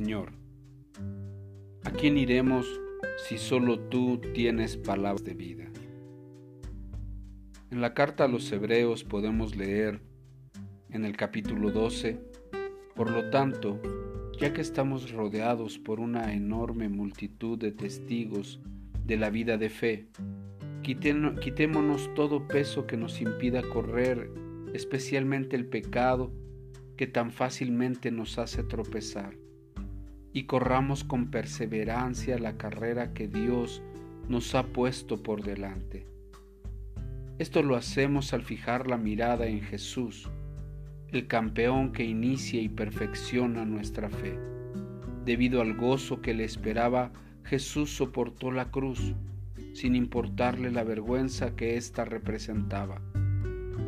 [0.00, 0.32] Señor,
[1.84, 2.66] ¿a quién iremos
[3.28, 5.66] si solo tú tienes palabras de vida?
[7.70, 10.00] En la carta a los Hebreos podemos leer
[10.88, 12.18] en el capítulo 12,
[12.96, 13.78] por lo tanto,
[14.40, 18.58] ya que estamos rodeados por una enorme multitud de testigos
[19.04, 20.08] de la vida de fe,
[20.82, 24.32] quitémonos todo peso que nos impida correr,
[24.72, 26.32] especialmente el pecado
[26.96, 29.39] que tan fácilmente nos hace tropezar,
[30.32, 33.82] y corramos con perseverancia la carrera que Dios
[34.28, 36.06] nos ha puesto por delante.
[37.38, 40.28] Esto lo hacemos al fijar la mirada en Jesús,
[41.08, 44.38] el campeón que inicia y perfecciona nuestra fe.
[45.24, 47.12] Debido al gozo que le esperaba,
[47.44, 49.14] Jesús soportó la cruz,
[49.74, 53.00] sin importarle la vergüenza que ésta representaba.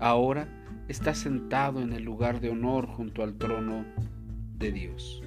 [0.00, 0.48] Ahora
[0.88, 3.84] está sentado en el lugar de honor junto al trono
[4.58, 5.23] de Dios.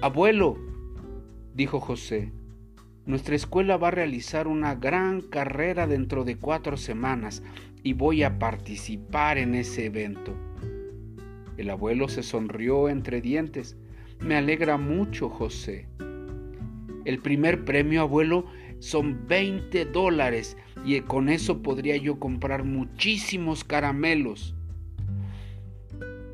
[0.00, 0.56] Abuelo,
[1.54, 2.32] dijo José,
[3.06, 7.42] nuestra escuela va a realizar una gran carrera dentro de cuatro semanas
[7.82, 10.34] y voy a participar en ese evento.
[11.56, 13.76] El abuelo se sonrió entre dientes.
[14.20, 15.88] Me alegra mucho, José.
[17.04, 18.46] El primer premio, abuelo,
[18.78, 24.54] son 20 dólares y con eso podría yo comprar muchísimos caramelos.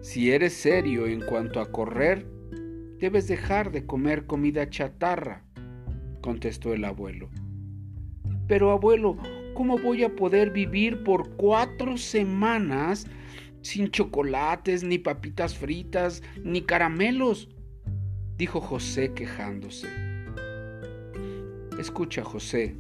[0.03, 2.27] Si eres serio en cuanto a correr,
[3.01, 5.43] debes dejar de comer comida chatarra,
[6.21, 7.31] contestó el abuelo.
[8.47, 9.17] Pero abuelo,
[9.55, 13.07] ¿cómo voy a poder vivir por cuatro semanas
[13.63, 17.49] sin chocolates, ni papitas fritas, ni caramelos?
[18.37, 19.89] dijo José quejándose.
[21.79, 22.77] Escucha, José,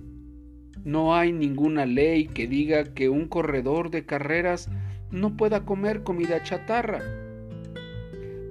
[0.85, 4.69] no hay ninguna ley que diga que un corredor de carreras
[5.11, 7.01] no pueda comer comida chatarra.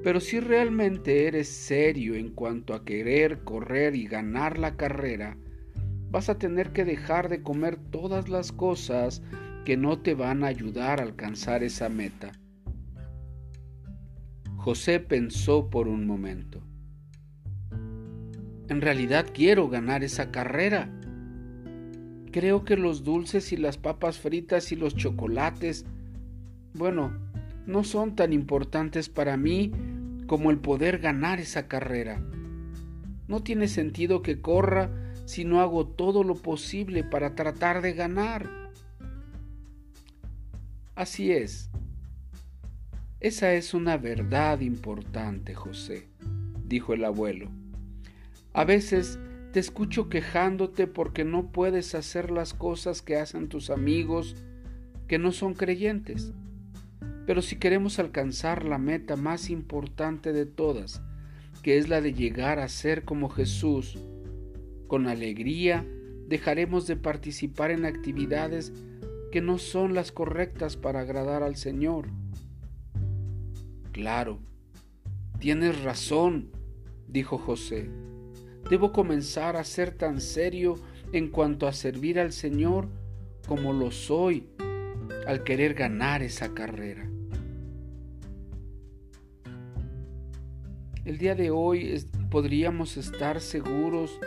[0.03, 5.37] Pero si realmente eres serio en cuanto a querer correr y ganar la carrera,
[6.09, 9.21] vas a tener que dejar de comer todas las cosas
[9.65, 12.31] que no te van a ayudar a alcanzar esa meta.
[14.55, 16.61] José pensó por un momento.
[18.69, 20.89] En realidad quiero ganar esa carrera.
[22.31, 25.85] Creo que los dulces y las papas fritas y los chocolates,
[26.73, 27.28] bueno,
[27.69, 29.72] no son tan importantes para mí
[30.25, 32.19] como el poder ganar esa carrera.
[33.28, 34.90] No tiene sentido que corra
[35.25, 38.50] si no hago todo lo posible para tratar de ganar.
[40.96, 41.69] Así es.
[43.19, 46.08] Esa es una verdad importante, José,
[46.66, 47.52] dijo el abuelo.
[48.52, 49.19] A veces
[49.53, 54.35] te escucho quejándote porque no puedes hacer las cosas que hacen tus amigos
[55.08, 56.34] que no son creyentes.
[57.29, 61.03] Pero si queremos alcanzar la meta más importante de todas,
[61.62, 64.00] que es la de llegar a ser como Jesús,
[64.88, 65.85] con alegría
[66.28, 68.73] dejaremos de participar en actividades
[69.31, 72.07] que no son las correctas para agradar al Señor.
[73.91, 74.40] Claro,
[75.38, 76.50] tienes razón,
[77.07, 77.91] dijo José.
[78.72, 80.78] Debo comenzar a ser tan serio
[81.13, 82.88] en cuanto a servir al Señor
[83.47, 84.50] como lo soy
[85.28, 87.07] al querer ganar esa carrera.
[91.05, 94.19] El día de hoy podríamos estar seguros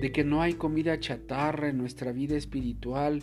[0.00, 3.22] de que no hay comida chatarra en nuestra vida espiritual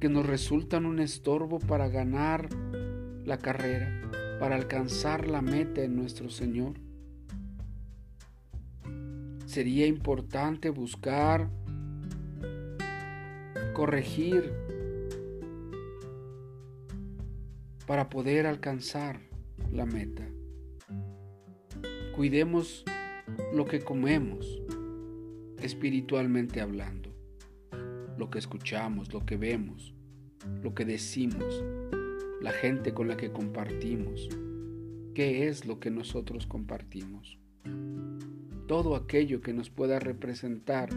[0.00, 2.48] que nos resultan un estorbo para ganar
[3.24, 4.02] la carrera,
[4.40, 6.74] para alcanzar la meta en nuestro Señor
[9.56, 11.48] sería importante buscar,
[13.72, 14.52] corregir
[17.86, 19.20] para poder alcanzar
[19.72, 20.35] la meta.
[22.16, 22.84] Cuidemos
[23.54, 24.60] lo que comemos,
[25.60, 27.10] espiritualmente hablando,
[28.16, 29.94] lo que escuchamos, lo que vemos,
[30.62, 31.62] lo que decimos,
[32.40, 34.28] la gente con la que compartimos,
[35.14, 37.38] qué es lo que nosotros compartimos
[38.66, 40.92] todo aquello que nos pueda representar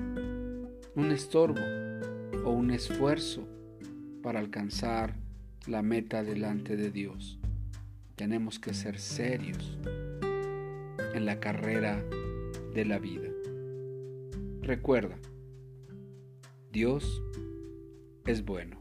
[0.96, 1.62] un estorbo
[2.44, 3.48] o un esfuerzo
[4.24, 5.16] para alcanzar
[5.68, 7.38] la meta delante de Dios.
[8.16, 9.78] Tenemos que ser serios
[11.20, 12.02] en la carrera
[12.74, 13.28] de la vida.
[14.62, 15.20] Recuerda,
[16.72, 17.22] Dios
[18.26, 18.80] es bueno.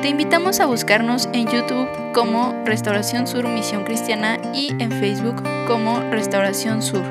[0.00, 6.00] Te invitamos a buscarnos en YouTube como Restauración Sur Misión Cristiana y en Facebook como
[6.10, 7.02] Restauración Sur.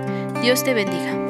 [0.41, 1.24] Dios te bendiga.